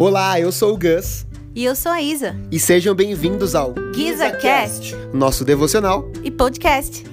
[0.00, 1.26] Olá, eu sou o Gus.
[1.54, 2.34] E eu sou a Isa.
[2.50, 6.10] E sejam bem-vindos ao GizaCast, nosso devocional.
[6.24, 7.04] e podcast.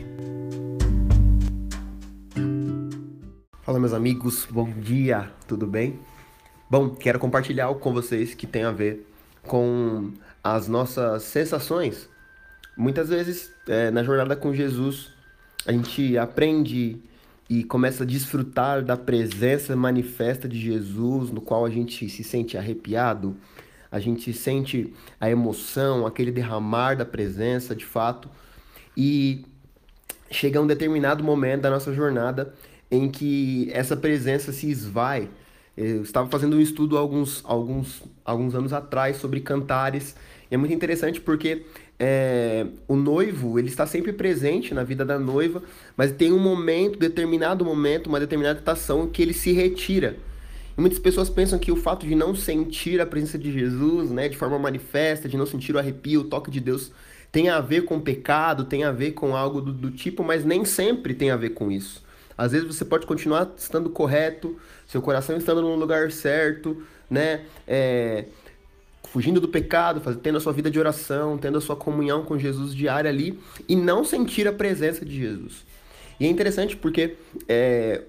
[3.61, 5.99] Fala, meus amigos, bom dia, tudo bem?
[6.69, 9.05] Bom, quero compartilhar algo com vocês que tem a ver
[9.41, 12.07] com as nossas sensações.
[12.77, 15.09] Muitas vezes, é, na jornada com Jesus,
[15.65, 17.01] a gente aprende
[17.49, 22.57] e começa a desfrutar da presença manifesta de Jesus, no qual a gente se sente
[22.57, 23.37] arrepiado,
[23.91, 28.29] a gente sente a emoção, aquele derramar da presença de fato,
[28.95, 29.45] e
[30.29, 32.53] chega um determinado momento da nossa jornada
[32.91, 35.29] em que essa presença se esvai.
[35.77, 40.15] Eu estava fazendo um estudo alguns, alguns, alguns anos atrás sobre cantares,
[40.49, 41.65] e é muito interessante porque
[41.99, 45.61] é, o noivo ele está sempre presente na vida da noiva,
[45.95, 50.17] mas tem um momento, determinado momento, uma determinada estação que ele se retira.
[50.75, 54.29] E muitas pessoas pensam que o fato de não sentir a presença de Jesus, né,
[54.29, 56.91] de forma manifesta, de não sentir o arrepio, o toque de Deus,
[57.31, 60.65] tem a ver com pecado, tem a ver com algo do, do tipo, mas nem
[60.65, 62.03] sempre tem a ver com isso.
[62.37, 67.45] Às vezes você pode continuar estando correto, seu coração estando no lugar certo, né?
[67.67, 68.25] É,
[69.11, 72.37] fugindo do pecado, faz, tendo a sua vida de oração, tendo a sua comunhão com
[72.37, 75.65] Jesus diária ali e não sentir a presença de Jesus.
[76.19, 77.15] E é interessante porque
[77.47, 78.03] é,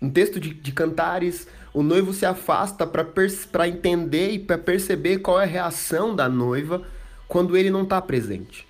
[0.00, 5.40] um texto de, de cantares, o noivo se afasta para entender e para perceber qual
[5.40, 6.82] é a reação da noiva
[7.28, 8.66] quando ele não está presente.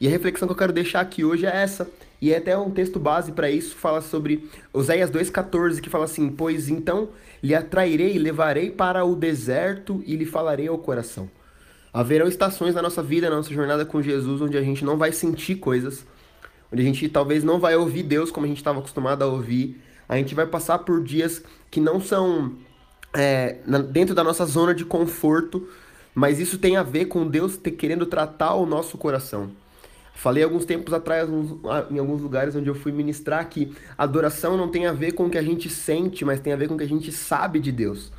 [0.00, 1.88] E a reflexão que eu quero deixar aqui hoje é essa.
[2.22, 6.30] E é até um texto base para isso, fala sobre Oséias 2,14, que fala assim:
[6.30, 7.08] Pois então
[7.42, 11.28] lhe atrairei levarei para o deserto e lhe falarei ao coração.
[11.92, 15.10] Haverão estações na nossa vida, na nossa jornada com Jesus, onde a gente não vai
[15.10, 16.06] sentir coisas,
[16.72, 19.82] onde a gente talvez não vai ouvir Deus como a gente estava acostumado a ouvir.
[20.08, 21.42] A gente vai passar por dias
[21.72, 22.52] que não são
[23.12, 23.58] é,
[23.90, 25.68] dentro da nossa zona de conforto,
[26.14, 29.50] mas isso tem a ver com Deus ter, querendo tratar o nosso coração.
[30.14, 31.28] Falei alguns tempos atrás,
[31.90, 35.30] em alguns lugares onde eu fui ministrar, que adoração não tem a ver com o
[35.30, 37.72] que a gente sente, mas tem a ver com o que a gente sabe de
[37.72, 38.12] Deus.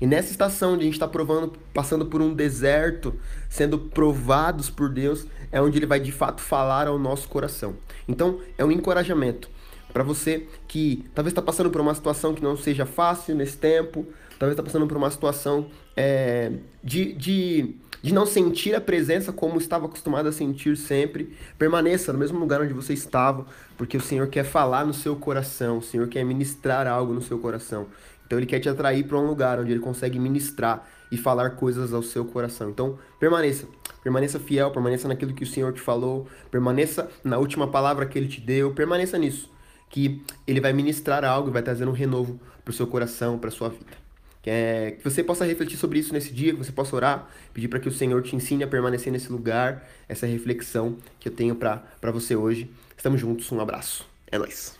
[0.00, 3.14] E nessa estação onde a gente está provando, passando por um deserto,
[3.50, 7.76] sendo provados por Deus, é onde Ele vai de fato falar ao nosso coração.
[8.08, 9.50] Então, é um encorajamento
[9.92, 14.06] para você que talvez está passando por uma situação que não seja fácil nesse tempo,
[14.38, 15.66] talvez está passando por uma situação
[15.96, 16.52] é,
[16.82, 21.36] de, de de não sentir a presença como estava acostumado a sentir sempre.
[21.58, 23.46] Permaneça no mesmo lugar onde você estava,
[23.76, 27.38] porque o Senhor quer falar no seu coração, o Senhor quer ministrar algo no seu
[27.38, 27.86] coração.
[28.26, 31.92] Então ele quer te atrair para um lugar onde ele consegue ministrar e falar coisas
[31.92, 32.70] ao seu coração.
[32.70, 33.66] Então, permaneça.
[34.02, 38.28] Permaneça fiel, permaneça naquilo que o Senhor te falou, permaneça na última palavra que ele
[38.28, 39.50] te deu, permaneça nisso,
[39.90, 43.50] que ele vai ministrar algo e vai trazer um renovo para o seu coração, para
[43.50, 44.09] sua vida.
[44.42, 47.68] Que, é, que você possa refletir sobre isso nesse dia, que você possa orar, pedir
[47.68, 51.54] para que o Senhor te ensine a permanecer nesse lugar, essa reflexão que eu tenho
[51.54, 52.70] para você hoje.
[52.96, 54.06] Estamos juntos, um abraço.
[54.30, 54.78] É nóis.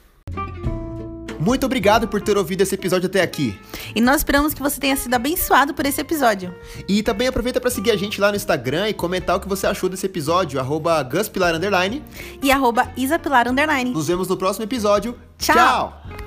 [1.40, 3.58] Muito obrigado por ter ouvido esse episódio até aqui.
[3.94, 6.54] E nós esperamos que você tenha sido abençoado por esse episódio.
[6.86, 9.66] E também aproveita para seguir a gente lá no Instagram e comentar o que você
[9.66, 11.54] achou desse episódio, arroba guspilar,
[12.42, 13.46] e arroba isapilar,
[13.86, 15.18] Nos vemos no próximo episódio.
[15.38, 15.56] Tchau.
[15.56, 16.19] Tchau.